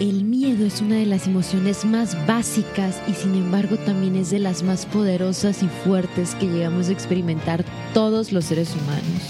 El 0.00 0.24
miedo 0.24 0.66
es 0.66 0.80
una 0.80 0.96
de 0.96 1.06
las 1.06 1.28
emociones 1.28 1.84
más 1.84 2.16
básicas 2.26 3.00
y 3.06 3.12
sin 3.12 3.36
embargo 3.36 3.76
también 3.76 4.16
es 4.16 4.30
de 4.30 4.40
las 4.40 4.64
más 4.64 4.86
poderosas 4.86 5.62
y 5.62 5.68
fuertes 5.68 6.34
que 6.34 6.46
llegamos 6.46 6.88
a 6.88 6.92
experimentar 6.92 7.64
todos 7.92 8.32
los 8.32 8.46
seres 8.46 8.74
humanos. 8.74 9.22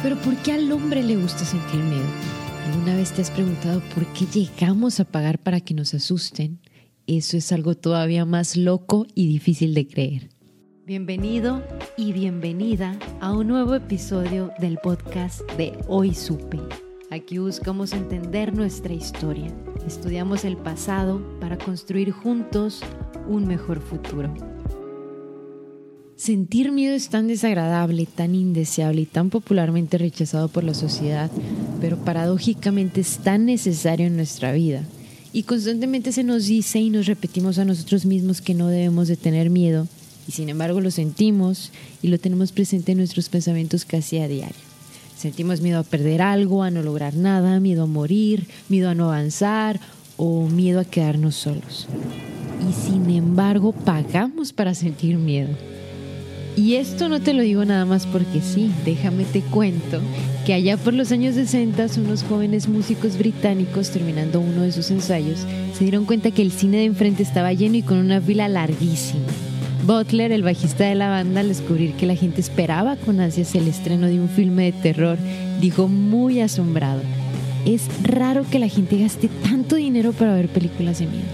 Pero 0.00 0.16
¿por 0.16 0.36
qué 0.36 0.52
al 0.52 0.70
hombre 0.70 1.02
le 1.02 1.16
gusta 1.16 1.44
sentir 1.44 1.80
miedo? 1.80 2.06
¿Alguna 2.72 2.94
vez 2.94 3.12
te 3.12 3.22
has 3.22 3.32
preguntado 3.32 3.82
por 3.96 4.06
qué 4.12 4.26
llegamos 4.26 5.00
a 5.00 5.04
pagar 5.04 5.40
para 5.40 5.60
que 5.60 5.74
nos 5.74 5.92
asusten? 5.92 6.60
Eso 7.08 7.36
es 7.36 7.50
algo 7.50 7.74
todavía 7.74 8.24
más 8.24 8.56
loco 8.56 9.06
y 9.16 9.26
difícil 9.26 9.74
de 9.74 9.88
creer. 9.88 10.28
Bienvenido 10.84 11.64
y 11.96 12.12
bienvenida 12.12 12.96
a 13.20 13.32
un 13.32 13.48
nuevo 13.48 13.74
episodio 13.74 14.52
del 14.60 14.78
podcast 14.78 15.40
de 15.56 15.76
Hoy 15.88 16.14
Supe. 16.14 16.85
Aquí 17.08 17.38
buscamos 17.38 17.92
entender 17.92 18.52
nuestra 18.52 18.92
historia, 18.92 19.54
estudiamos 19.86 20.44
el 20.44 20.56
pasado 20.56 21.22
para 21.40 21.56
construir 21.56 22.10
juntos 22.10 22.80
un 23.28 23.46
mejor 23.46 23.80
futuro. 23.80 24.34
Sentir 26.16 26.72
miedo 26.72 26.96
es 26.96 27.08
tan 27.08 27.28
desagradable, 27.28 28.06
tan 28.06 28.34
indeseable 28.34 29.02
y 29.02 29.06
tan 29.06 29.30
popularmente 29.30 29.98
rechazado 29.98 30.48
por 30.48 30.64
la 30.64 30.74
sociedad, 30.74 31.30
pero 31.80 31.96
paradójicamente 31.96 33.02
es 33.02 33.18
tan 33.18 33.46
necesario 33.46 34.08
en 34.08 34.16
nuestra 34.16 34.50
vida. 34.50 34.82
Y 35.32 35.44
constantemente 35.44 36.10
se 36.10 36.24
nos 36.24 36.46
dice 36.46 36.80
y 36.80 36.90
nos 36.90 37.06
repetimos 37.06 37.58
a 37.58 37.64
nosotros 37.64 38.04
mismos 38.04 38.40
que 38.40 38.54
no 38.54 38.66
debemos 38.66 39.06
de 39.06 39.16
tener 39.16 39.48
miedo, 39.48 39.86
y 40.26 40.32
sin 40.32 40.48
embargo 40.48 40.80
lo 40.80 40.90
sentimos 40.90 41.70
y 42.02 42.08
lo 42.08 42.18
tenemos 42.18 42.50
presente 42.50 42.92
en 42.92 42.98
nuestros 42.98 43.28
pensamientos 43.28 43.84
casi 43.84 44.18
a 44.18 44.26
diario. 44.26 44.65
Sentimos 45.16 45.62
miedo 45.62 45.78
a 45.78 45.82
perder 45.82 46.20
algo, 46.20 46.62
a 46.62 46.70
no 46.70 46.82
lograr 46.82 47.14
nada, 47.14 47.58
miedo 47.58 47.84
a 47.84 47.86
morir, 47.86 48.46
miedo 48.68 48.90
a 48.90 48.94
no 48.94 49.06
avanzar 49.06 49.80
o 50.18 50.46
miedo 50.46 50.78
a 50.78 50.84
quedarnos 50.84 51.34
solos. 51.36 51.88
Y 52.68 52.72
sin 52.72 53.08
embargo 53.10 53.72
pagamos 53.72 54.52
para 54.52 54.74
sentir 54.74 55.16
miedo. 55.16 55.48
Y 56.54 56.74
esto 56.74 57.08
no 57.08 57.20
te 57.20 57.34
lo 57.34 57.42
digo 57.42 57.64
nada 57.64 57.84
más 57.84 58.06
porque 58.06 58.40
sí, 58.40 58.70
déjame 58.84 59.24
te 59.24 59.42
cuento 59.42 60.00
que 60.46 60.54
allá 60.54 60.78
por 60.78 60.94
los 60.94 61.12
años 61.12 61.34
60 61.34 61.86
unos 61.98 62.22
jóvenes 62.22 62.66
músicos 62.66 63.18
británicos 63.18 63.90
terminando 63.90 64.40
uno 64.40 64.62
de 64.62 64.72
sus 64.72 64.90
ensayos 64.90 65.40
se 65.74 65.84
dieron 65.84 66.06
cuenta 66.06 66.30
que 66.30 66.40
el 66.40 66.52
cine 66.52 66.78
de 66.78 66.84
enfrente 66.84 67.22
estaba 67.22 67.52
lleno 67.52 67.76
y 67.76 67.82
con 67.82 67.98
una 67.98 68.22
fila 68.22 68.48
larguísima. 68.48 69.26
Butler, 69.86 70.32
el 70.32 70.42
bajista 70.42 70.82
de 70.82 70.96
la 70.96 71.08
banda, 71.08 71.42
al 71.42 71.48
descubrir 71.48 71.92
que 71.92 72.06
la 72.06 72.16
gente 72.16 72.40
esperaba 72.40 72.96
con 72.96 73.20
ansias 73.20 73.54
el 73.54 73.68
estreno 73.68 74.08
de 74.08 74.18
un 74.18 74.28
filme 74.28 74.64
de 74.64 74.72
terror, 74.72 75.16
dijo 75.60 75.86
muy 75.86 76.40
asombrado, 76.40 77.02
es 77.64 77.82
raro 78.02 78.44
que 78.50 78.58
la 78.58 78.66
gente 78.66 78.98
gaste 78.98 79.28
tanto 79.44 79.76
dinero 79.76 80.12
para 80.12 80.34
ver 80.34 80.48
películas 80.48 80.98
de 80.98 81.06
miedo. 81.06 81.28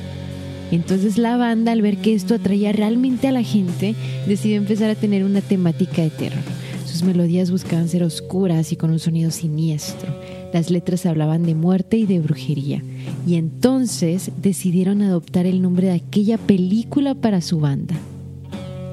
Entonces 0.70 1.16
la 1.16 1.38
banda, 1.38 1.72
al 1.72 1.80
ver 1.80 1.96
que 1.96 2.12
esto 2.12 2.34
atraía 2.34 2.72
realmente 2.72 3.26
a 3.26 3.32
la 3.32 3.42
gente, 3.42 3.94
decidió 4.26 4.58
empezar 4.58 4.90
a 4.90 4.96
tener 4.96 5.24
una 5.24 5.40
temática 5.40 6.02
de 6.02 6.10
terror. 6.10 6.44
Sus 6.84 7.04
melodías 7.04 7.50
buscaban 7.50 7.88
ser 7.88 8.02
oscuras 8.02 8.70
y 8.70 8.76
con 8.76 8.90
un 8.90 8.98
sonido 8.98 9.30
siniestro. 9.30 10.14
Las 10.52 10.70
letras 10.70 11.06
hablaban 11.06 11.44
de 11.44 11.54
muerte 11.54 11.96
y 11.96 12.04
de 12.04 12.20
brujería. 12.20 12.82
Y 13.26 13.36
entonces 13.36 14.30
decidieron 14.42 15.00
adoptar 15.00 15.46
el 15.46 15.62
nombre 15.62 15.86
de 15.86 15.94
aquella 15.94 16.36
película 16.36 17.14
para 17.14 17.40
su 17.40 17.58
banda, 17.58 17.94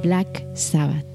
Black 0.02 0.46
Sabbath. 0.56 1.06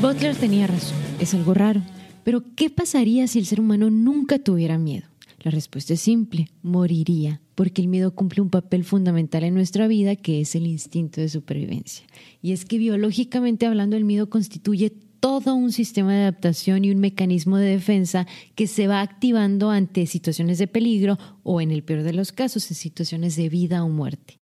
Butler 0.00 0.34
tenía 0.34 0.66
razón, 0.66 0.96
es 1.18 1.34
algo 1.34 1.52
raro. 1.52 1.82
Pero 2.24 2.42
¿qué 2.56 2.70
pasaría 2.70 3.26
si 3.26 3.38
el 3.38 3.44
ser 3.44 3.60
humano 3.60 3.90
nunca 3.90 4.38
tuviera 4.38 4.78
miedo? 4.78 5.09
La 5.40 5.50
respuesta 5.50 5.94
es 5.94 6.00
simple, 6.00 6.48
moriría, 6.62 7.40
porque 7.54 7.80
el 7.80 7.88
miedo 7.88 8.14
cumple 8.14 8.42
un 8.42 8.50
papel 8.50 8.84
fundamental 8.84 9.42
en 9.42 9.54
nuestra 9.54 9.88
vida 9.88 10.14
que 10.14 10.40
es 10.40 10.54
el 10.54 10.66
instinto 10.66 11.20
de 11.20 11.30
supervivencia. 11.30 12.04
Y 12.42 12.52
es 12.52 12.64
que 12.64 12.76
biológicamente 12.76 13.66
hablando 13.66 13.96
el 13.96 14.04
miedo 14.04 14.28
constituye 14.28 14.90
todo 15.20 15.54
un 15.54 15.72
sistema 15.72 16.12
de 16.12 16.20
adaptación 16.22 16.84
y 16.84 16.90
un 16.90 16.98
mecanismo 16.98 17.56
de 17.56 17.70
defensa 17.70 18.26
que 18.54 18.66
se 18.66 18.86
va 18.86 19.00
activando 19.00 19.70
ante 19.70 20.06
situaciones 20.06 20.58
de 20.58 20.66
peligro 20.66 21.18
o 21.42 21.60
en 21.60 21.70
el 21.70 21.82
peor 21.82 22.02
de 22.02 22.12
los 22.12 22.32
casos 22.32 22.70
en 22.70 22.76
situaciones 22.76 23.36
de 23.36 23.48
vida 23.48 23.82
o 23.82 23.88
muerte. 23.88 24.38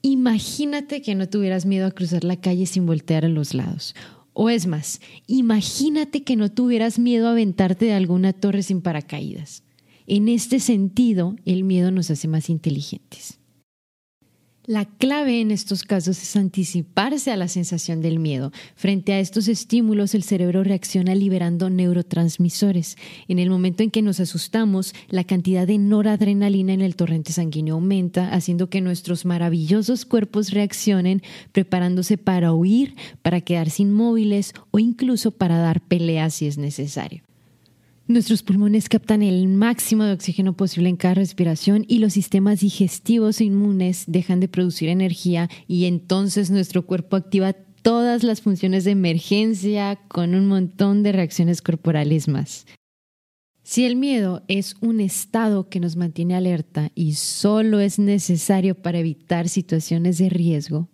Imagínate 0.00 1.02
que 1.02 1.14
no 1.14 1.28
tuvieras 1.28 1.66
miedo 1.66 1.86
a 1.86 1.90
cruzar 1.90 2.24
la 2.24 2.40
calle 2.40 2.66
sin 2.66 2.86
voltear 2.86 3.24
a 3.24 3.28
los 3.28 3.52
lados 3.52 3.94
o 4.40 4.50
es 4.50 4.68
más, 4.68 5.00
imagínate 5.26 6.22
que 6.22 6.36
no 6.36 6.48
tuvieras 6.48 7.00
miedo 7.00 7.26
a 7.26 7.32
aventarte 7.32 7.86
de 7.86 7.94
alguna 7.94 8.32
torre 8.32 8.62
sin 8.62 8.82
paracaídas. 8.82 9.64
En 10.10 10.30
este 10.30 10.58
sentido, 10.58 11.36
el 11.44 11.64
miedo 11.64 11.90
nos 11.90 12.10
hace 12.10 12.28
más 12.28 12.48
inteligentes. 12.48 13.38
La 14.64 14.86
clave 14.86 15.42
en 15.42 15.50
estos 15.50 15.82
casos 15.82 16.22
es 16.22 16.34
anticiparse 16.34 17.30
a 17.30 17.36
la 17.36 17.46
sensación 17.46 18.00
del 18.00 18.18
miedo. 18.18 18.50
Frente 18.74 19.12
a 19.12 19.20
estos 19.20 19.48
estímulos, 19.48 20.14
el 20.14 20.22
cerebro 20.22 20.64
reacciona 20.64 21.14
liberando 21.14 21.68
neurotransmisores. 21.68 22.96
En 23.28 23.38
el 23.38 23.50
momento 23.50 23.82
en 23.82 23.90
que 23.90 24.00
nos 24.00 24.18
asustamos, 24.18 24.94
la 25.10 25.24
cantidad 25.24 25.66
de 25.66 25.76
noradrenalina 25.76 26.72
en 26.72 26.80
el 26.80 26.96
torrente 26.96 27.34
sanguíneo 27.34 27.74
aumenta, 27.74 28.32
haciendo 28.32 28.70
que 28.70 28.80
nuestros 28.80 29.26
maravillosos 29.26 30.06
cuerpos 30.06 30.52
reaccionen, 30.52 31.22
preparándose 31.52 32.16
para 32.16 32.54
huir, 32.54 32.94
para 33.20 33.42
quedarse 33.42 33.82
inmóviles 33.82 34.54
o 34.70 34.78
incluso 34.78 35.32
para 35.32 35.58
dar 35.58 35.82
peleas 35.82 36.32
si 36.32 36.46
es 36.46 36.56
necesario. 36.56 37.27
Nuestros 38.08 38.42
pulmones 38.42 38.88
captan 38.88 39.20
el 39.20 39.48
máximo 39.48 40.04
de 40.04 40.14
oxígeno 40.14 40.54
posible 40.54 40.88
en 40.88 40.96
cada 40.96 41.12
respiración 41.12 41.84
y 41.86 41.98
los 41.98 42.14
sistemas 42.14 42.60
digestivos 42.60 43.38
e 43.38 43.44
inmunes 43.44 44.04
dejan 44.06 44.40
de 44.40 44.48
producir 44.48 44.88
energía 44.88 45.50
y 45.66 45.84
entonces 45.84 46.50
nuestro 46.50 46.86
cuerpo 46.86 47.16
activa 47.16 47.52
todas 47.82 48.22
las 48.22 48.40
funciones 48.40 48.84
de 48.84 48.92
emergencia 48.92 49.96
con 50.08 50.34
un 50.34 50.46
montón 50.46 51.02
de 51.02 51.12
reacciones 51.12 51.60
corporales 51.60 52.28
más. 52.28 52.64
Si 53.62 53.84
el 53.84 53.94
miedo 53.96 54.42
es 54.48 54.76
un 54.80 55.00
estado 55.00 55.68
que 55.68 55.78
nos 55.78 55.96
mantiene 55.96 56.34
alerta 56.34 56.90
y 56.94 57.12
solo 57.12 57.78
es 57.78 57.98
necesario 57.98 58.74
para 58.74 59.00
evitar 59.00 59.50
situaciones 59.50 60.16
de 60.16 60.30
riesgo, 60.30 60.88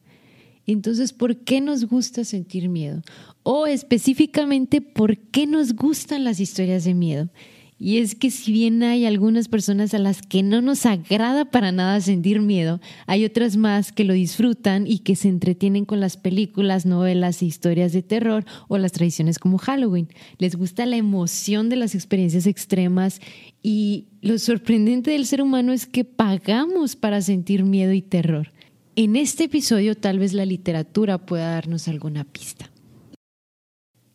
entonces, 0.73 1.13
¿por 1.13 1.37
qué 1.37 1.61
nos 1.61 1.85
gusta 1.85 2.25
sentir 2.25 2.69
miedo? 2.69 3.03
O 3.43 3.67
específicamente, 3.67 4.81
¿por 4.81 5.19
qué 5.19 5.47
nos 5.47 5.75
gustan 5.75 6.25
las 6.25 6.41
historias 6.41 6.85
de 6.85 6.95
miedo? 6.95 7.29
Y 7.77 7.99
es 7.99 8.15
que 8.15 8.31
si 8.31 8.53
bien 8.53 8.83
hay 8.83 9.05
algunas 9.05 9.49
personas 9.49 9.93
a 9.95 9.99
las 9.99 10.23
que 10.23 10.43
no 10.43 10.63
nos 10.63 10.87
agrada 10.87 11.45
para 11.45 11.73
nada 11.73 12.01
sentir 12.01 12.41
miedo, 12.41 12.81
hay 13.07 13.25
otras 13.25 13.57
más 13.57 13.91
que 13.91 14.05
lo 14.05 14.15
disfrutan 14.15 14.87
y 14.87 15.01
que 15.01 15.17
se 15.17 15.29
entretienen 15.29 15.85
con 15.85 15.99
las 15.99 16.17
películas, 16.17 16.87
novelas 16.87 17.43
e 17.43 17.47
historias 17.47 17.93
de 17.93 18.03
terror 18.03 18.45
o 18.69 18.79
las 18.79 18.93
tradiciones 18.93 19.41
como 19.41 19.59
Halloween. 19.59 20.09
Les 20.39 20.55
gusta 20.55 20.87
la 20.87 20.97
emoción 20.97 21.69
de 21.69 21.77
las 21.77 21.97
experiencias 21.97 22.47
extremas 22.47 23.21
y 23.61 24.07
lo 24.23 24.39
sorprendente 24.39 25.11
del 25.11 25.27
ser 25.27 25.43
humano 25.43 25.73
es 25.73 25.87
que 25.87 26.05
pagamos 26.05 26.95
para 26.95 27.21
sentir 27.21 27.65
miedo 27.65 27.93
y 27.93 28.03
terror. 28.03 28.54
En 28.97 29.17
este 29.17 29.45
episodio 29.45 29.97
tal 29.97 30.21
vez 30.21 30.35
la 30.35 30.47
literatura 30.47 31.19
pueda 31.19 31.51
darnos 31.51 31.89
alguna 31.89 32.23
pista. 32.23 32.71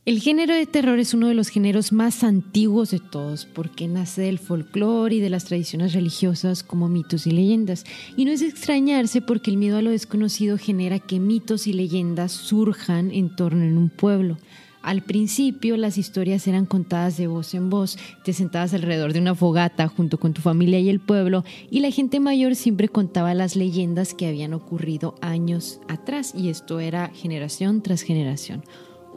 El 0.05 0.21
género 0.21 0.55
de 0.55 0.65
terror 0.65 0.99
es 0.99 1.13
uno 1.13 1.27
de 1.27 1.33
los 1.33 1.49
géneros 1.49 1.91
más 1.91 2.23
antiguos 2.23 2.89
de 2.91 2.99
todos 2.99 3.45
porque 3.45 3.89
nace 3.89 4.21
del 4.21 4.39
folclore 4.39 5.15
y 5.15 5.19
de 5.19 5.29
las 5.29 5.43
tradiciones 5.43 5.91
religiosas 5.91 6.63
como 6.63 6.87
mitos 6.87 7.27
y 7.27 7.31
leyendas. 7.31 7.83
Y 8.15 8.23
no 8.23 8.31
es 8.31 8.41
extrañarse 8.41 9.21
porque 9.21 9.51
el 9.51 9.57
miedo 9.57 9.77
a 9.77 9.81
lo 9.81 9.91
desconocido 9.91 10.57
genera 10.57 10.99
que 10.99 11.19
mitos 11.19 11.67
y 11.67 11.73
leyendas 11.73 12.31
surjan 12.31 13.11
en 13.11 13.35
torno 13.35 13.65
en 13.65 13.77
un 13.77 13.89
pueblo. 13.89 14.37
Al 14.81 15.01
principio 15.03 15.75
las 15.77 15.97
historias 15.97 16.47
eran 16.47 16.65
contadas 16.65 17.17
de 17.17 17.27
voz 17.27 17.53
en 17.53 17.69
voz, 17.69 17.97
te 18.23 18.33
sentabas 18.33 18.73
alrededor 18.73 19.13
de 19.13 19.19
una 19.19 19.35
fogata 19.35 19.87
junto 19.87 20.19
con 20.19 20.33
tu 20.33 20.41
familia 20.41 20.79
y 20.79 20.89
el 20.89 20.99
pueblo 20.99 21.43
y 21.69 21.81
la 21.81 21.91
gente 21.91 22.19
mayor 22.19 22.55
siempre 22.55 22.87
contaba 22.87 23.33
las 23.33 23.55
leyendas 23.55 24.13
que 24.13 24.27
habían 24.27 24.53
ocurrido 24.53 25.15
años 25.21 25.81
atrás 25.87 26.33
y 26.35 26.49
esto 26.49 26.79
era 26.79 27.09
generación 27.09 27.81
tras 27.81 28.01
generación 28.01 28.63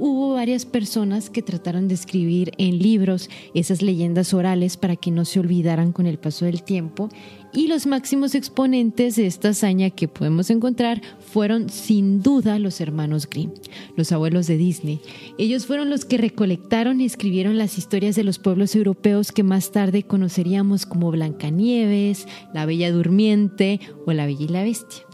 hubo 0.05 0.35
varias 0.35 0.67
personas 0.67 1.31
que 1.31 1.43
trataron 1.43 1.87
de 1.87 1.95
escribir 1.95 2.51
en 2.59 2.81
libros 2.81 3.31
esas 3.55 3.83
leyendas 3.83 4.35
orales 4.35 4.77
para 4.77 4.97
que 4.97 5.13
no 5.13 5.25
se 5.25 5.39
olvidaran 5.39 5.93
con 5.93 6.07
el 6.07 6.19
paso 6.19 6.45
del 6.45 6.65
tiempo 6.65 7.09
y 7.53 7.69
los 7.69 7.87
máximos 7.87 8.35
exponentes 8.35 9.15
de 9.15 9.27
esta 9.29 9.51
hazaña 9.51 9.91
que 9.91 10.09
podemos 10.09 10.51
encontrar 10.51 11.01
fueron 11.21 11.71
sin 11.71 12.21
duda 12.21 12.59
los 12.59 12.81
hermanos 12.81 13.29
Grimm, 13.31 13.53
los 13.97 14.11
abuelos 14.11 14.49
de 14.49 14.57
Disney. 14.57 15.01
Ellos 15.39 15.67
fueron 15.67 15.89
los 15.89 16.05
que 16.05 16.19
recolectaron 16.19 17.01
y 17.01 17.05
escribieron 17.05 17.57
las 17.57 17.79
historias 17.79 18.17
de 18.17 18.25
los 18.25 18.41
pueblos 18.41 18.75
europeos 18.75 19.31
que 19.31 19.45
más 19.45 19.71
tarde 19.71 20.03
conoceríamos 20.03 20.85
como 20.85 21.13
Blancanieves, 21.13 22.27
La 22.53 22.67
Bella 22.67 22.91
Durmiente 22.91 23.79
o 24.05 24.13
La 24.13 24.27
Bella 24.27 24.47
y 24.47 24.49
la 24.49 24.65
Bestia. 24.65 25.05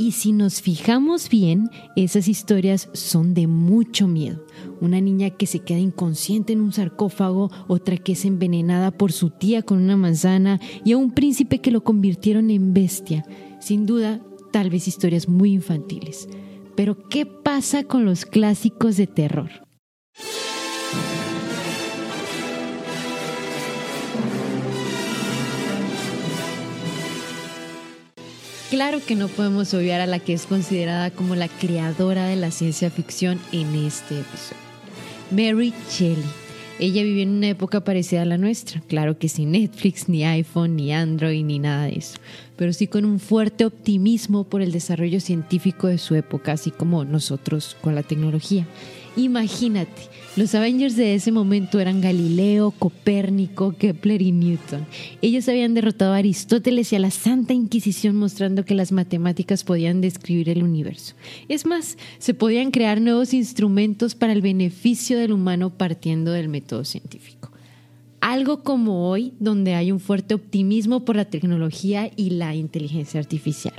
Y 0.00 0.12
si 0.12 0.32
nos 0.32 0.62
fijamos 0.62 1.28
bien, 1.28 1.68
esas 1.94 2.26
historias 2.26 2.88
son 2.94 3.34
de 3.34 3.46
mucho 3.46 4.08
miedo. 4.08 4.46
Una 4.80 4.98
niña 4.98 5.28
que 5.28 5.44
se 5.44 5.58
queda 5.58 5.78
inconsciente 5.78 6.54
en 6.54 6.62
un 6.62 6.72
sarcófago, 6.72 7.50
otra 7.68 7.98
que 7.98 8.12
es 8.12 8.24
envenenada 8.24 8.92
por 8.92 9.12
su 9.12 9.28
tía 9.28 9.60
con 9.60 9.76
una 9.76 9.98
manzana 9.98 10.58
y 10.86 10.92
a 10.92 10.96
un 10.96 11.10
príncipe 11.10 11.58
que 11.58 11.70
lo 11.70 11.84
convirtieron 11.84 12.48
en 12.48 12.72
bestia. 12.72 13.26
Sin 13.60 13.84
duda, 13.84 14.22
tal 14.52 14.70
vez 14.70 14.88
historias 14.88 15.28
muy 15.28 15.52
infantiles. 15.52 16.30
Pero 16.76 16.96
¿qué 17.10 17.26
pasa 17.26 17.84
con 17.84 18.06
los 18.06 18.24
clásicos 18.24 18.96
de 18.96 19.06
terror? 19.06 19.69
Claro 28.70 29.00
que 29.04 29.16
no 29.16 29.26
podemos 29.26 29.74
obviar 29.74 30.00
a 30.00 30.06
la 30.06 30.20
que 30.20 30.32
es 30.32 30.46
considerada 30.46 31.10
como 31.10 31.34
la 31.34 31.48
creadora 31.48 32.26
de 32.26 32.36
la 32.36 32.52
ciencia 32.52 32.88
ficción 32.88 33.40
en 33.50 33.74
este 33.74 34.20
episodio. 34.20 34.62
Mary 35.32 35.74
Shelley. 35.90 36.22
Ella 36.78 37.02
vivió 37.02 37.24
en 37.24 37.30
una 37.30 37.48
época 37.48 37.82
parecida 37.82 38.22
a 38.22 38.26
la 38.26 38.38
nuestra, 38.38 38.80
claro 38.88 39.18
que 39.18 39.28
sin 39.28 39.50
Netflix, 39.50 40.08
ni 40.08 40.24
iPhone, 40.24 40.76
ni 40.76 40.94
Android, 40.94 41.44
ni 41.44 41.58
nada 41.58 41.86
de 41.86 41.98
eso, 41.98 42.18
pero 42.56 42.72
sí 42.72 42.86
con 42.86 43.04
un 43.04 43.18
fuerte 43.18 43.66
optimismo 43.66 44.44
por 44.44 44.62
el 44.62 44.70
desarrollo 44.70 45.20
científico 45.20 45.88
de 45.88 45.98
su 45.98 46.14
época, 46.14 46.52
así 46.52 46.70
como 46.70 47.04
nosotros 47.04 47.76
con 47.82 47.96
la 47.96 48.04
tecnología. 48.04 48.66
Imagínate, 49.16 50.02
los 50.36 50.54
Avengers 50.54 50.94
de 50.94 51.16
ese 51.16 51.32
momento 51.32 51.80
eran 51.80 52.00
Galileo, 52.00 52.70
Copérnico, 52.70 53.74
Kepler 53.76 54.22
y 54.22 54.30
Newton. 54.30 54.86
Ellos 55.20 55.48
habían 55.48 55.74
derrotado 55.74 56.12
a 56.12 56.18
Aristóteles 56.18 56.92
y 56.92 56.96
a 56.96 57.00
la 57.00 57.10
Santa 57.10 57.52
Inquisición 57.52 58.14
mostrando 58.14 58.64
que 58.64 58.76
las 58.76 58.92
matemáticas 58.92 59.64
podían 59.64 60.00
describir 60.00 60.48
el 60.48 60.62
universo. 60.62 61.14
Es 61.48 61.66
más, 61.66 61.98
se 62.18 62.34
podían 62.34 62.70
crear 62.70 63.00
nuevos 63.00 63.34
instrumentos 63.34 64.14
para 64.14 64.32
el 64.32 64.42
beneficio 64.42 65.18
del 65.18 65.32
humano 65.32 65.70
partiendo 65.70 66.30
del 66.30 66.48
método 66.48 66.84
científico. 66.84 67.50
Algo 68.20 68.62
como 68.62 69.08
hoy, 69.08 69.32
donde 69.40 69.74
hay 69.74 69.90
un 69.90 69.98
fuerte 69.98 70.34
optimismo 70.34 71.04
por 71.04 71.16
la 71.16 71.24
tecnología 71.24 72.10
y 72.16 72.30
la 72.30 72.54
inteligencia 72.54 73.18
artificial. 73.18 73.74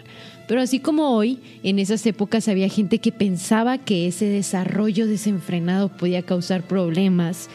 Pero 0.51 0.63
así 0.63 0.79
como 0.79 1.15
hoy, 1.15 1.39
en 1.63 1.79
esas 1.79 2.05
épocas 2.05 2.49
había 2.49 2.67
gente 2.67 2.97
que 2.97 3.13
pensaba 3.13 3.77
que 3.77 4.05
ese 4.05 4.25
desarrollo 4.25 5.07
desenfrenado 5.07 5.87
podía 5.87 6.23
causar 6.23 6.63
problemas. 6.63 7.47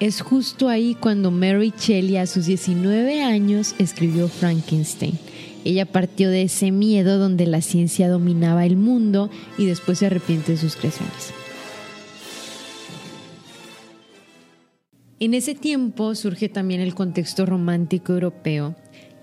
Es 0.00 0.20
justo 0.20 0.68
ahí 0.68 0.94
cuando 0.94 1.30
Mary 1.30 1.72
Shelley 1.74 2.18
a 2.18 2.26
sus 2.26 2.44
19 2.44 3.22
años 3.22 3.74
escribió 3.78 4.28
Frankenstein. 4.28 5.18
Ella 5.64 5.86
partió 5.86 6.28
de 6.28 6.42
ese 6.42 6.72
miedo 6.72 7.16
donde 7.16 7.46
la 7.46 7.62
ciencia 7.62 8.10
dominaba 8.10 8.66
el 8.66 8.76
mundo 8.76 9.30
y 9.56 9.64
después 9.64 10.00
se 10.00 10.08
arrepiente 10.08 10.52
de 10.52 10.58
sus 10.58 10.76
creaciones. 10.76 11.32
En 15.20 15.32
ese 15.32 15.54
tiempo 15.54 16.14
surge 16.14 16.50
también 16.50 16.82
el 16.82 16.94
contexto 16.94 17.46
romántico 17.46 18.12
europeo 18.12 18.76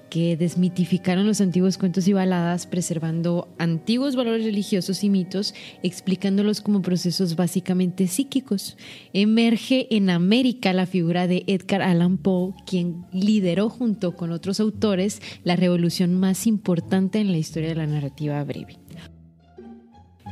que 0.09 0.35
desmitificaron 0.37 1.27
los 1.27 1.41
antiguos 1.41 1.77
cuentos 1.77 2.07
y 2.07 2.13
baladas, 2.13 2.67
preservando 2.67 3.47
antiguos 3.57 4.15
valores 4.15 4.43
religiosos 4.43 5.03
y 5.03 5.09
mitos, 5.09 5.53
explicándolos 5.83 6.61
como 6.61 6.81
procesos 6.81 7.35
básicamente 7.35 8.07
psíquicos. 8.07 8.77
Emerge 9.13 9.87
en 9.95 10.09
América 10.09 10.73
la 10.73 10.85
figura 10.85 11.27
de 11.27 11.43
Edgar 11.47 11.81
Allan 11.81 12.17
Poe, 12.17 12.53
quien 12.65 13.05
lideró 13.11 13.69
junto 13.69 14.15
con 14.15 14.31
otros 14.31 14.59
autores 14.59 15.21
la 15.43 15.55
revolución 15.55 16.19
más 16.19 16.47
importante 16.47 17.19
en 17.19 17.31
la 17.31 17.37
historia 17.37 17.69
de 17.69 17.75
la 17.75 17.87
narrativa 17.87 18.43
breve. 18.43 18.77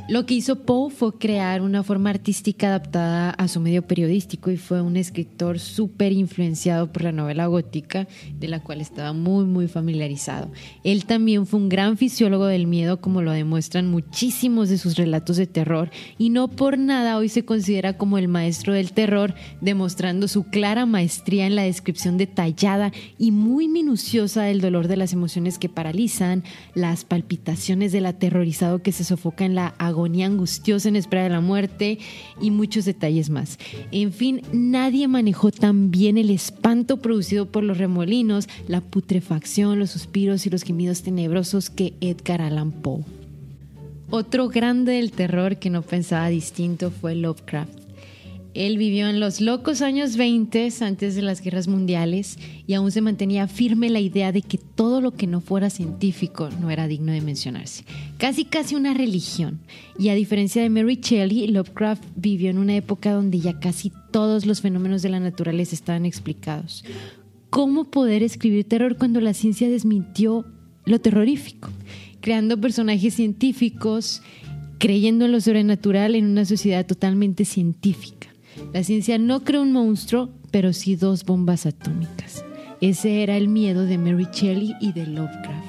Lo 0.10 0.26
que 0.26 0.36
hizo 0.36 0.56
Poe 0.64 0.90
fue 0.90 1.18
crear 1.18 1.62
una 1.62 1.84
forma 1.84 2.12
artística 2.12 2.68
adaptada 2.68 3.32
a 3.32 3.50
su 3.50 3.60
medio 3.60 3.86
periodístico 3.86 4.50
y 4.50 4.56
fue 4.56 4.82
un 4.82 4.96
escritor 4.96 5.60
súper 5.60 6.14
influenciado 6.14 6.94
por 6.94 7.04
la 7.04 7.12
novela 7.12 7.48
gótica, 7.48 8.08
de 8.40 8.48
la 8.48 8.64
cual 8.64 8.80
estaba 8.80 9.12
muy, 9.12 9.44
muy 9.44 9.68
familiarizado. 9.68 10.50
Él 10.86 11.04
también 11.04 11.46
fue 11.46 11.60
un 11.60 11.68
gran 11.68 11.98
fisiólogo 11.98 12.46
del 12.46 12.68
miedo, 12.68 13.02
como 13.02 13.22
lo 13.22 13.34
demuestran 13.34 13.92
muchísimos 13.92 14.70
de 14.70 14.78
sus 14.78 14.96
relatos 14.96 15.36
de 15.36 15.46
terror, 15.46 15.92
y 16.18 16.30
no 16.30 16.48
por 16.48 16.78
nada 16.78 17.18
hoy 17.18 17.28
se 17.28 17.44
considera 17.44 17.98
como 17.98 18.18
el 18.18 18.30
maestro 18.30 18.72
del 18.72 18.94
terror, 18.94 19.36
demostrando 19.60 20.30
su 20.30 20.46
clara 20.46 20.86
maestría 20.86 21.46
en 21.48 21.58
la 21.58 21.64
descripción 21.64 22.18
detallada 22.18 22.94
y 23.18 23.32
muy 23.32 23.68
minuciosa 23.68 24.44
del 24.44 24.62
dolor 24.62 24.88
de 24.88 24.96
las 24.96 25.12
emociones 25.12 25.58
que 25.58 25.68
paralizan, 25.68 26.46
las 26.76 27.04
palpitaciones 27.04 27.92
del 27.92 28.06
aterrorizado 28.06 28.82
que 28.82 28.94
se 28.94 29.04
sofoca 29.04 29.44
en 29.44 29.56
la 29.56 29.76
agonía 29.78 29.97
agonía 29.98 30.28
angustiosa 30.28 30.88
en 30.90 30.96
espera 30.96 31.24
de 31.24 31.30
la 31.30 31.42
muerte 31.42 31.98
y 32.40 32.52
muchos 32.52 32.86
detalles 32.86 33.32
más. 33.32 33.58
En 33.92 34.14
fin, 34.14 34.42
nadie 34.54 35.08
manejó 35.08 35.52
tan 35.52 35.90
bien 35.90 36.18
el 36.20 36.30
espanto 36.30 36.98
producido 36.98 37.48
por 37.48 37.64
los 37.64 37.80
remolinos, 37.80 38.48
la 38.68 38.82
putrefacción, 38.82 39.80
los 39.80 39.90
suspiros 39.90 40.46
y 40.46 40.52
los 40.52 40.62
gemidos 40.62 41.02
tenebrosos 41.02 41.72
que 41.72 41.94
Edgar 42.00 42.42
Allan 42.42 42.72
Poe. 42.72 43.04
Otro 44.10 44.48
grande 44.48 44.94
del 44.94 45.12
terror 45.12 45.58
que 45.58 45.70
no 45.70 45.82
pensaba 45.82 46.30
distinto 46.30 46.92
fue 46.92 47.16
Lovecraft. 47.16 47.87
Él 48.58 48.80
vivió 48.80 49.08
en 49.08 49.20
los 49.20 49.40
locos 49.40 49.84
años 49.84 50.18
20 50.18 50.74
antes 50.82 51.14
de 51.14 51.22
las 51.22 51.42
guerras 51.42 51.68
mundiales 51.68 52.40
y 52.66 52.74
aún 52.74 52.92
se 52.92 53.02
mantenía 53.02 53.48
firme 53.48 53.92
la 53.92 54.00
idea 54.00 54.32
de 54.32 54.42
que 54.42 54.58
todo 54.58 55.00
lo 55.00 55.12
que 55.12 55.28
no 55.28 55.42
fuera 55.42 55.70
científico 55.70 56.50
no 56.60 56.72
era 56.72 56.88
digno 56.88 57.12
de 57.12 57.22
mencionarse. 57.22 57.84
Casi 58.18 58.46
casi 58.46 58.74
una 58.74 58.96
religión. 58.96 59.60
Y 60.00 60.10
a 60.10 60.16
diferencia 60.16 60.64
de 60.64 60.72
Mary 60.72 61.00
Shelley, 61.00 61.46
Lovecraft 61.50 62.04
vivió 62.16 62.50
en 62.50 62.58
una 62.58 62.76
época 62.76 63.12
donde 63.12 63.40
ya 63.40 63.60
casi 63.60 63.92
todos 64.12 64.48
los 64.48 64.62
fenómenos 64.62 65.04
de 65.04 65.10
la 65.10 65.20
naturaleza 65.20 65.76
estaban 65.76 66.08
explicados. 66.08 66.84
¿Cómo 67.52 67.84
poder 67.84 68.24
escribir 68.24 68.68
terror 68.68 68.98
cuando 68.98 69.22
la 69.22 69.36
ciencia 69.36 69.70
desmintió 69.70 70.46
lo 70.84 71.00
terrorífico? 71.00 71.70
Creando 72.22 72.60
personajes 72.60 73.14
científicos, 73.14 74.24
creyendo 74.80 75.26
en 75.26 75.32
lo 75.32 75.42
sobrenatural 75.42 76.16
en 76.16 76.26
una 76.26 76.44
sociedad 76.44 76.88
totalmente 76.88 77.46
científica. 77.46 78.27
La 78.74 78.84
ciencia 78.84 79.18
no 79.18 79.44
creó 79.44 79.62
un 79.62 79.72
monstruo, 79.72 80.30
pero 80.52 80.74
sí 80.74 80.96
dos 80.96 81.24
bombas 81.24 81.66
atómicas. 81.66 82.44
Ese 82.82 83.24
era 83.24 83.38
el 83.38 83.48
miedo 83.48 83.86
de 83.86 83.98
Mary 83.98 84.28
Shelley 84.32 84.76
y 84.80 84.92
de 84.94 85.08
Lovecraft. 85.08 85.66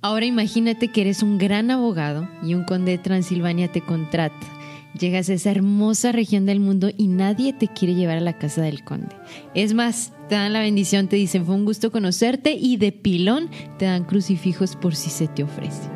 Ahora 0.00 0.26
imagínate 0.26 0.88
que 0.88 1.00
eres 1.00 1.22
un 1.22 1.38
gran 1.38 1.70
abogado 1.70 2.28
y 2.42 2.54
un 2.54 2.64
conde 2.64 2.92
de 2.92 2.98
Transilvania 2.98 3.70
te 3.70 3.80
contrata 3.80 4.57
Llegas 4.98 5.28
a 5.28 5.34
esa 5.34 5.50
hermosa 5.50 6.12
región 6.12 6.46
del 6.46 6.60
mundo 6.60 6.90
y 6.96 7.08
nadie 7.08 7.52
te 7.52 7.68
quiere 7.68 7.94
llevar 7.94 8.18
a 8.18 8.22
la 8.22 8.38
casa 8.38 8.62
del 8.62 8.84
conde. 8.84 9.14
Es 9.54 9.74
más, 9.74 10.12
te 10.28 10.34
dan 10.34 10.52
la 10.52 10.60
bendición, 10.60 11.08
te 11.08 11.16
dicen 11.16 11.44
fue 11.44 11.54
un 11.54 11.64
gusto 11.64 11.90
conocerte 11.90 12.52
y 12.52 12.76
de 12.78 12.92
pilón 12.92 13.50
te 13.78 13.84
dan 13.84 14.04
crucifijos 14.04 14.76
por 14.76 14.94
si 14.94 15.10
se 15.10 15.28
te 15.28 15.42
ofrece. 15.42 15.88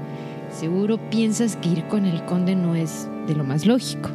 seguro 0.50 0.98
piensas 1.10 1.56
que 1.56 1.70
ir 1.70 1.84
con 1.88 2.04
el 2.04 2.24
conde 2.26 2.54
no 2.54 2.74
es 2.74 3.08
de 3.26 3.34
lo 3.34 3.44
más 3.44 3.66
lógico. 3.66 4.10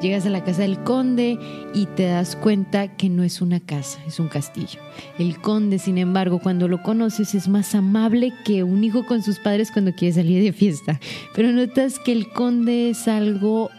Llegas 0.00 0.24
a 0.24 0.30
la 0.30 0.44
casa 0.44 0.62
del 0.62 0.82
conde 0.82 1.38
y 1.74 1.86
te 1.86 2.04
das 2.04 2.36
cuenta 2.36 2.96
que 2.96 3.08
no 3.08 3.22
es 3.22 3.42
una 3.42 3.60
casa, 3.60 3.98
es 4.06 4.18
un 4.18 4.28
castillo. 4.28 4.80
El 5.18 5.40
conde, 5.40 5.78
sin 5.78 5.98
embargo, 5.98 6.38
cuando 6.38 6.68
lo 6.68 6.82
conoces 6.82 7.34
es 7.34 7.48
más 7.48 7.74
amable 7.74 8.32
que 8.44 8.62
un 8.62 8.82
hijo 8.84 9.04
con 9.04 9.22
sus 9.22 9.38
padres 9.38 9.70
cuando 9.70 9.92
quiere 9.92 10.14
salir 10.14 10.42
de 10.42 10.52
fiesta. 10.52 11.00
Pero 11.34 11.52
notas 11.52 11.98
que 11.98 12.12
el 12.12 12.30
conde 12.30 12.90
es 12.90 13.08
algo 13.08 13.70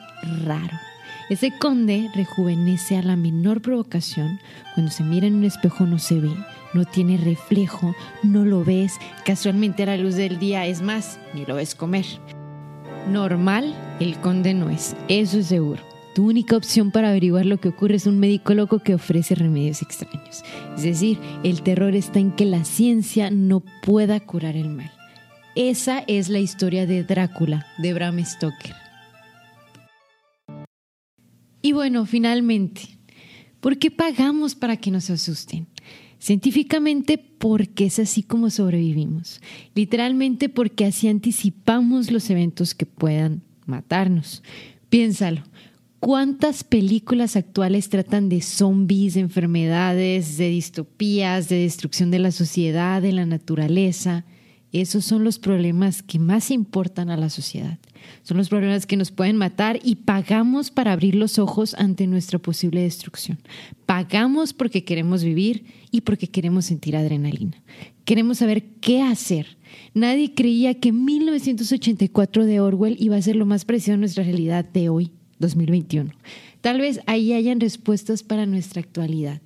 raro. 0.45 0.77
Ese 1.29 1.51
conde 1.57 2.09
rejuvenece 2.13 2.97
a 2.97 3.03
la 3.03 3.15
menor 3.15 3.61
provocación. 3.61 4.39
Cuando 4.73 4.91
se 4.91 5.03
mira 5.03 5.27
en 5.27 5.35
un 5.35 5.45
espejo 5.45 5.85
no 5.85 5.97
se 5.97 6.19
ve, 6.19 6.33
no 6.73 6.83
tiene 6.83 7.15
reflejo, 7.15 7.95
no 8.21 8.43
lo 8.43 8.65
ves. 8.65 8.99
Casualmente 9.23 9.83
a 9.83 9.85
la 9.85 9.97
luz 9.97 10.15
del 10.15 10.39
día 10.39 10.65
es 10.65 10.81
más, 10.81 11.19
ni 11.33 11.45
lo 11.45 11.55
ves 11.55 11.73
comer. 11.73 12.05
Normal, 13.09 13.73
el 13.99 14.19
conde 14.19 14.53
no 14.53 14.69
es, 14.69 14.95
eso 15.07 15.39
es 15.39 15.47
seguro. 15.47 15.81
Tu 16.13 16.27
única 16.27 16.57
opción 16.57 16.91
para 16.91 17.09
averiguar 17.09 17.45
lo 17.45 17.57
que 17.61 17.69
ocurre 17.69 17.95
es 17.95 18.05
un 18.05 18.19
médico 18.19 18.53
loco 18.53 18.79
que 18.79 18.95
ofrece 18.95 19.33
remedios 19.33 19.81
extraños. 19.81 20.43
Es 20.75 20.83
decir, 20.83 21.17
el 21.43 21.61
terror 21.61 21.95
está 21.95 22.19
en 22.19 22.33
que 22.33 22.45
la 22.45 22.65
ciencia 22.65 23.31
no 23.31 23.63
pueda 23.83 24.19
curar 24.19 24.57
el 24.57 24.67
mal. 24.67 24.91
Esa 25.55 26.03
es 26.07 26.27
la 26.27 26.39
historia 26.39 26.85
de 26.85 27.05
Drácula, 27.05 27.65
de 27.77 27.93
Bram 27.93 28.23
Stoker. 28.25 28.80
Y 31.71 31.73
bueno, 31.73 32.05
finalmente, 32.05 32.81
¿por 33.61 33.77
qué 33.77 33.91
pagamos 33.91 34.55
para 34.55 34.75
que 34.75 34.91
nos 34.91 35.09
asusten? 35.09 35.67
Científicamente 36.19 37.17
porque 37.17 37.85
es 37.85 37.97
así 37.97 38.23
como 38.23 38.49
sobrevivimos. 38.49 39.39
Literalmente 39.73 40.49
porque 40.49 40.83
así 40.83 41.07
anticipamos 41.07 42.11
los 42.11 42.29
eventos 42.29 42.75
que 42.75 42.85
puedan 42.85 43.41
matarnos. 43.67 44.43
Piénsalo. 44.89 45.43
¿Cuántas 46.01 46.65
películas 46.65 47.37
actuales 47.37 47.87
tratan 47.87 48.27
de 48.27 48.41
zombies, 48.41 49.13
de 49.13 49.21
enfermedades, 49.21 50.37
de 50.37 50.49
distopías, 50.49 51.47
de 51.47 51.59
destrucción 51.59 52.11
de 52.11 52.19
la 52.19 52.31
sociedad, 52.31 53.01
de 53.01 53.13
la 53.13 53.25
naturaleza? 53.25 54.25
Esos 54.71 55.03
son 55.03 55.23
los 55.23 55.37
problemas 55.37 56.01
que 56.01 56.17
más 56.17 56.49
importan 56.49 57.09
a 57.09 57.17
la 57.17 57.29
sociedad. 57.29 57.77
Son 58.23 58.37
los 58.37 58.49
problemas 58.49 58.85
que 58.85 58.97
nos 58.97 59.11
pueden 59.11 59.35
matar 59.35 59.79
y 59.83 59.95
pagamos 59.95 60.71
para 60.71 60.93
abrir 60.93 61.15
los 61.15 61.39
ojos 61.39 61.73
ante 61.73 62.07
nuestra 62.07 62.39
posible 62.39 62.81
destrucción. 62.81 63.39
Pagamos 63.85 64.53
porque 64.53 64.83
queremos 64.83 65.23
vivir 65.23 65.65
y 65.91 66.01
porque 66.01 66.27
queremos 66.27 66.65
sentir 66.65 66.95
adrenalina. 66.95 67.61
Queremos 68.05 68.37
saber 68.37 68.63
qué 68.79 69.01
hacer. 69.01 69.57
Nadie 69.93 70.33
creía 70.33 70.79
que 70.79 70.91
1984 70.91 72.45
de 72.45 72.59
Orwell 72.59 72.95
iba 72.99 73.17
a 73.17 73.21
ser 73.21 73.35
lo 73.35 73.45
más 73.45 73.65
parecido 73.65 73.95
a 73.95 73.97
nuestra 73.97 74.23
realidad 74.23 74.65
de 74.65 74.89
hoy 74.89 75.11
2021. 75.39 76.11
Tal 76.61 76.79
vez 76.79 77.01
ahí 77.07 77.33
hayan 77.33 77.59
respuestas 77.59 78.23
para 78.23 78.45
nuestra 78.45 78.81
actualidad. 78.81 79.41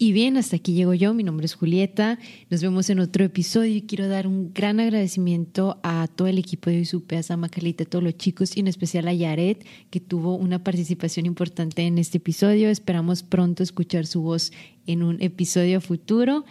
Y 0.00 0.12
bien, 0.12 0.36
hasta 0.36 0.54
aquí 0.54 0.74
llego 0.74 0.94
yo. 0.94 1.12
Mi 1.12 1.24
nombre 1.24 1.44
es 1.44 1.54
Julieta. 1.54 2.20
Nos 2.50 2.62
vemos 2.62 2.88
en 2.88 3.00
otro 3.00 3.24
episodio 3.24 3.74
y 3.74 3.82
quiero 3.82 4.06
dar 4.06 4.28
un 4.28 4.54
gran 4.54 4.78
agradecimiento 4.78 5.80
a 5.82 6.06
todo 6.06 6.28
el 6.28 6.38
equipo 6.38 6.70
de 6.70 6.84
Supe, 6.84 7.16
a 7.16 7.24
Sama 7.24 7.48
Carlita, 7.48 7.82
a 7.82 7.86
todos 7.88 8.04
los 8.04 8.16
chicos 8.16 8.56
y 8.56 8.60
en 8.60 8.68
especial 8.68 9.08
a 9.08 9.12
Yaret, 9.12 9.66
que 9.90 9.98
tuvo 9.98 10.36
una 10.36 10.62
participación 10.62 11.26
importante 11.26 11.82
en 11.82 11.98
este 11.98 12.18
episodio. 12.18 12.68
Esperamos 12.68 13.24
pronto 13.24 13.64
escuchar 13.64 14.06
su 14.06 14.22
voz 14.22 14.52
en 14.86 15.02
un 15.02 15.20
episodio 15.20 15.80
futuro. 15.80 16.44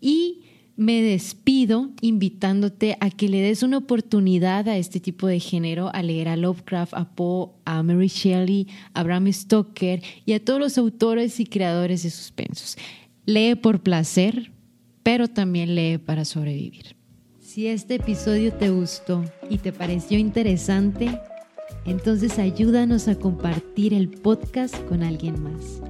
Y 0.00 0.40
me 0.78 1.02
despido 1.02 1.90
invitándote 2.02 2.96
a 3.00 3.10
que 3.10 3.28
le 3.28 3.40
des 3.40 3.64
una 3.64 3.78
oportunidad 3.78 4.68
a 4.68 4.76
este 4.76 5.00
tipo 5.00 5.26
de 5.26 5.40
género, 5.40 5.90
a 5.92 6.04
leer 6.04 6.28
a 6.28 6.36
Lovecraft, 6.36 6.94
a 6.94 7.16
Poe, 7.16 7.50
a 7.64 7.82
Mary 7.82 8.06
Shelley, 8.06 8.68
a 8.94 9.02
Bram 9.02 9.30
Stoker 9.32 10.00
y 10.24 10.34
a 10.34 10.44
todos 10.44 10.60
los 10.60 10.78
autores 10.78 11.40
y 11.40 11.46
creadores 11.46 12.04
de 12.04 12.10
suspensos. 12.10 12.78
Lee 13.26 13.56
por 13.56 13.80
placer, 13.80 14.52
pero 15.02 15.26
también 15.26 15.74
lee 15.74 15.98
para 15.98 16.24
sobrevivir. 16.24 16.94
Si 17.40 17.66
este 17.66 17.96
episodio 17.96 18.52
te 18.52 18.70
gustó 18.70 19.24
y 19.50 19.58
te 19.58 19.72
pareció 19.72 20.16
interesante, 20.16 21.20
entonces 21.86 22.38
ayúdanos 22.38 23.08
a 23.08 23.16
compartir 23.16 23.94
el 23.94 24.10
podcast 24.10 24.76
con 24.84 25.02
alguien 25.02 25.42
más. 25.42 25.82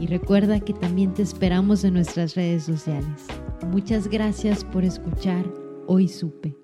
Y 0.00 0.06
recuerda 0.06 0.60
que 0.60 0.72
también 0.72 1.14
te 1.14 1.22
esperamos 1.22 1.84
en 1.84 1.94
nuestras 1.94 2.34
redes 2.34 2.64
sociales. 2.64 3.26
Muchas 3.70 4.08
gracias 4.08 4.64
por 4.64 4.84
escuchar 4.84 5.44
Hoy 5.86 6.08
Supe. 6.08 6.63